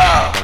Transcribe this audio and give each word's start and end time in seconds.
Love. 0.00 0.40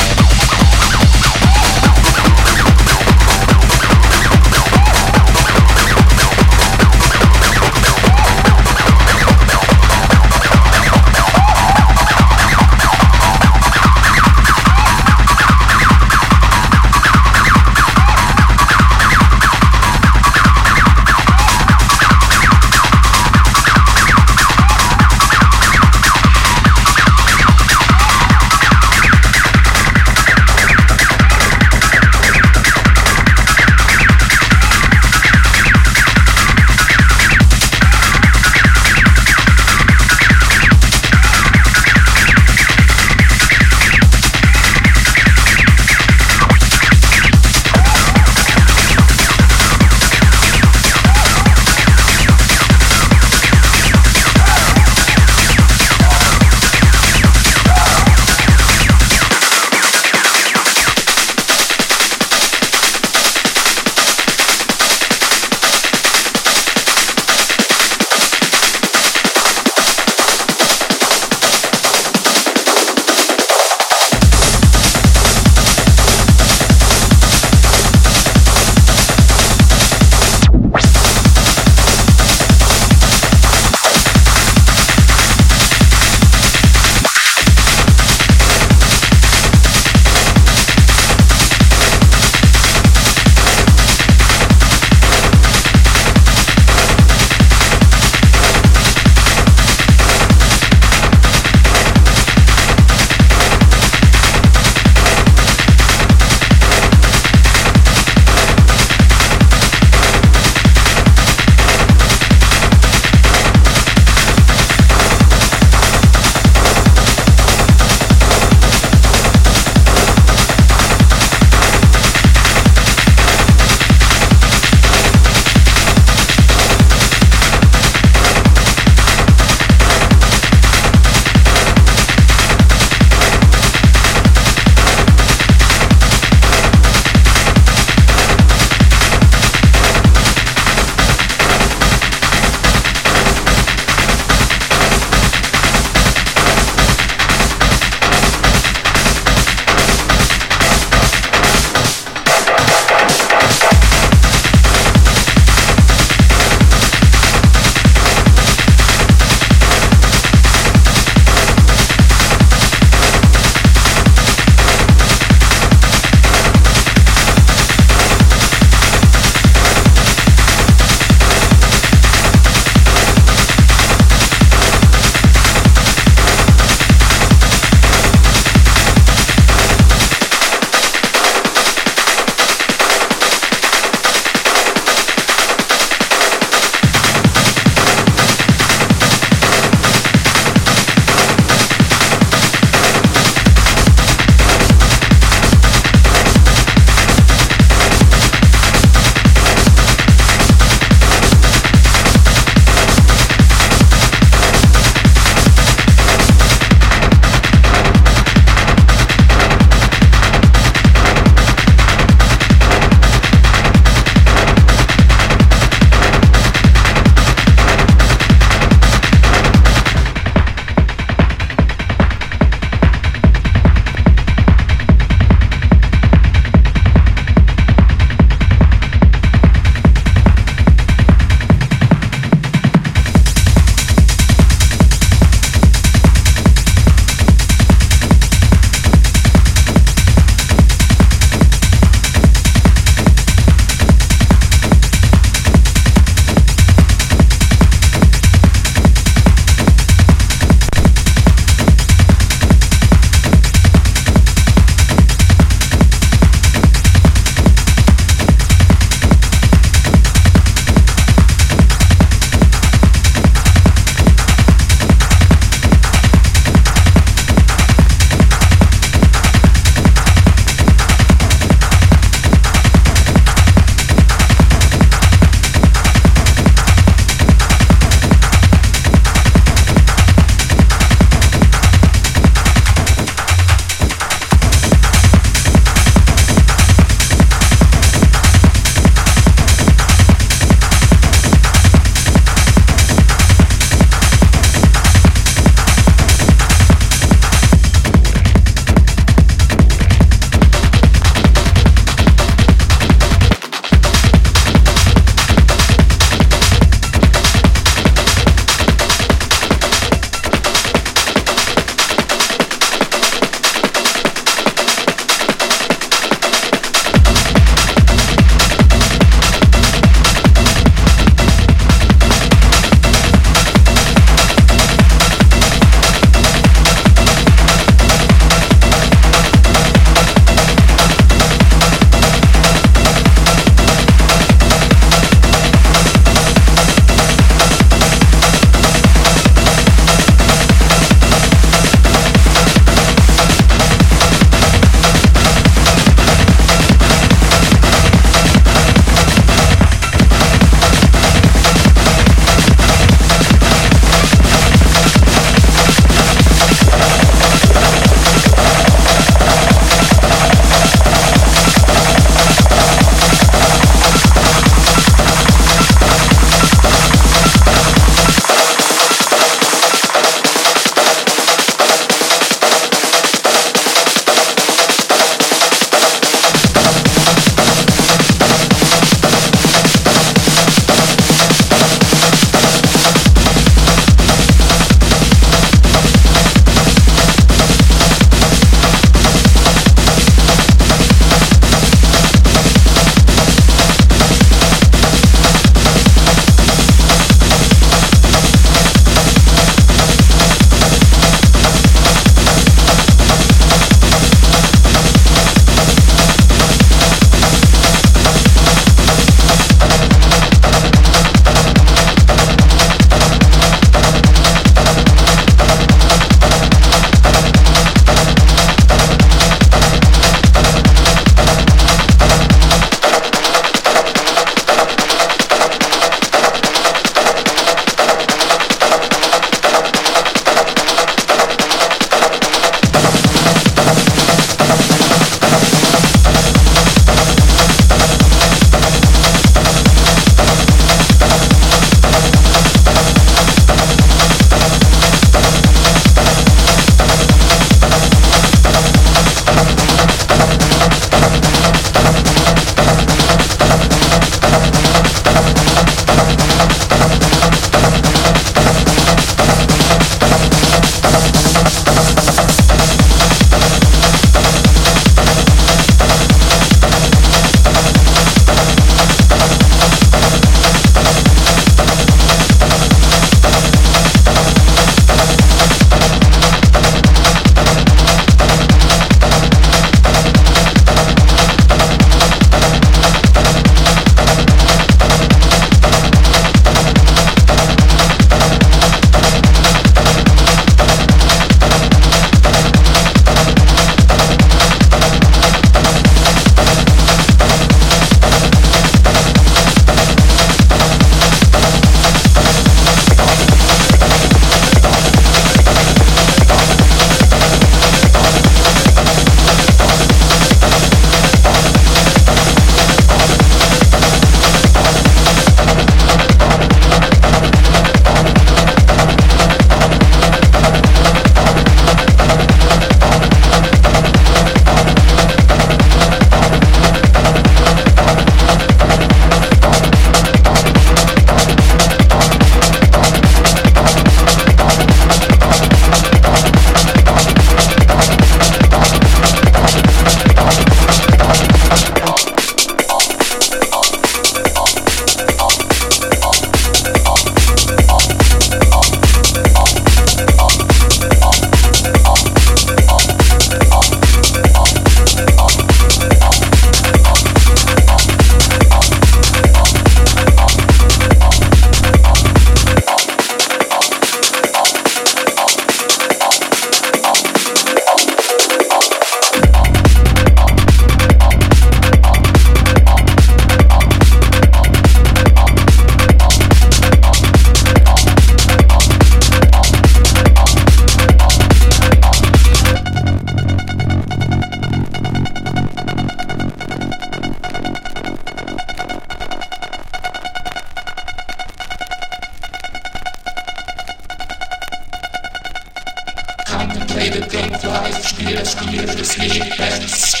das 598.21 598.35
caminhas 598.35 598.75
dos. 598.75 600.00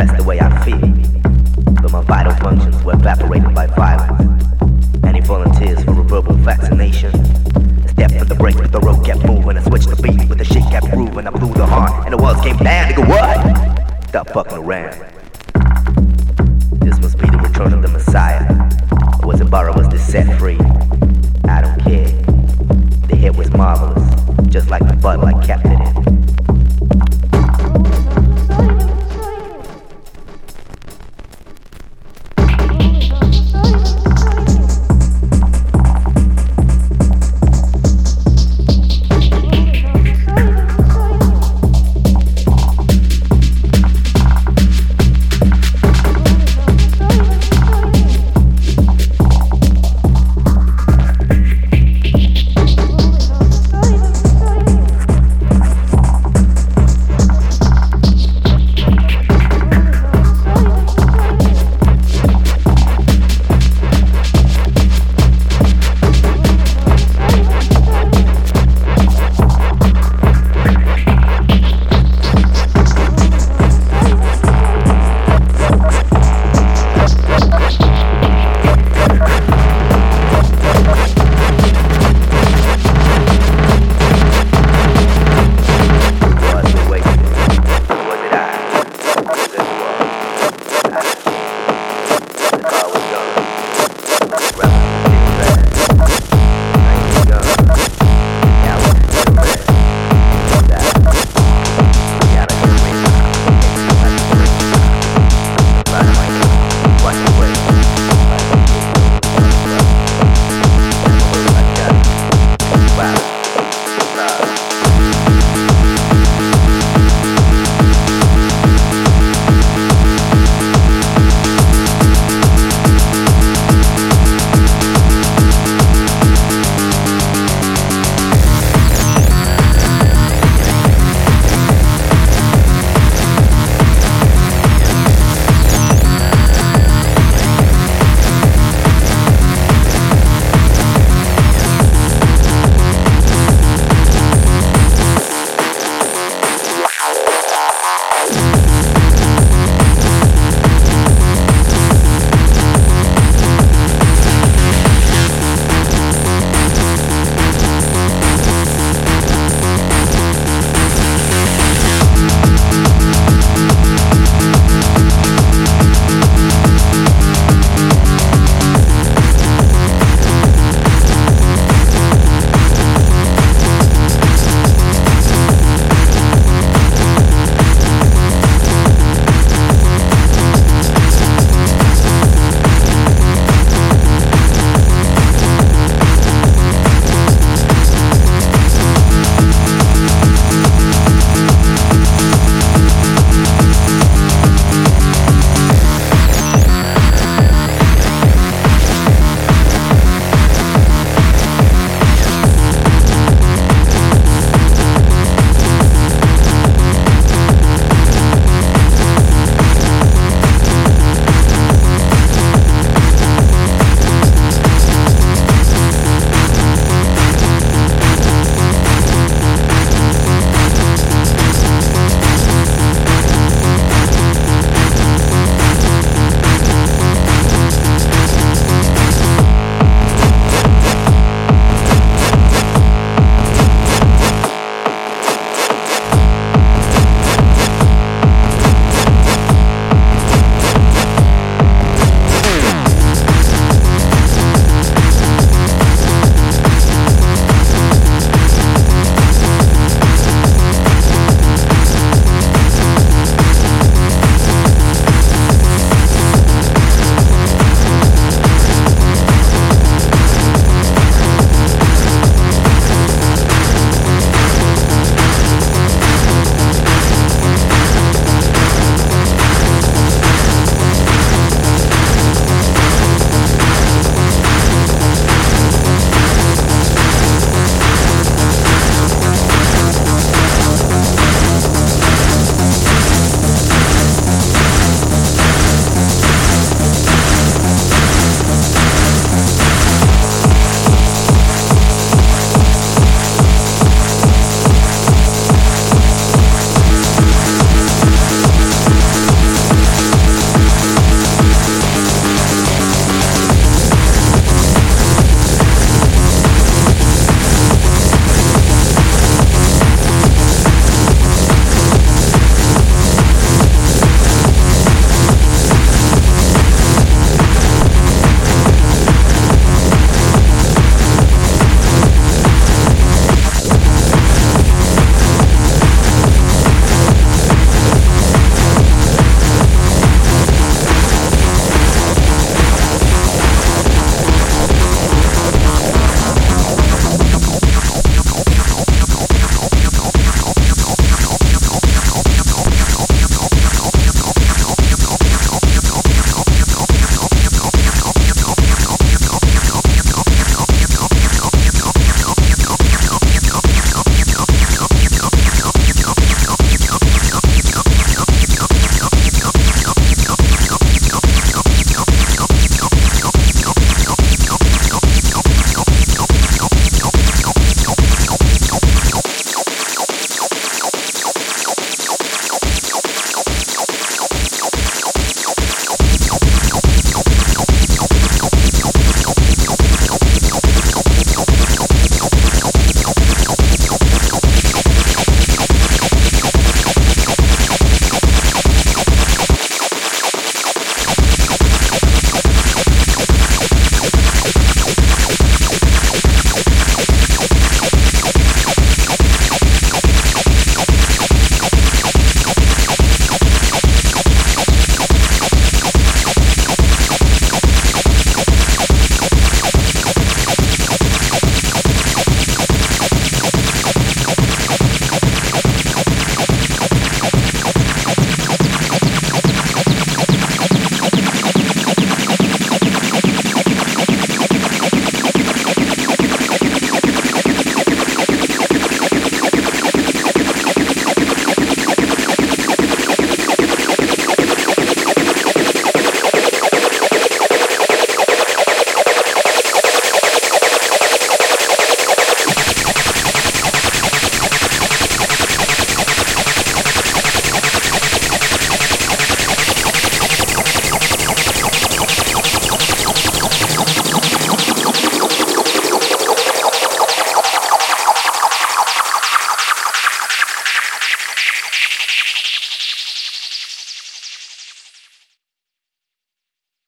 suppress 0.00 0.20
the 0.20 0.26
way 0.26 0.40
I 0.40 0.64
feel, 0.64 0.78
but 1.82 1.92
my 1.92 2.02
vital 2.02 2.34
functions 2.36 2.82
were 2.84 2.94
evaporated 2.94 3.54
by 3.54 3.66
violence. 3.66 4.29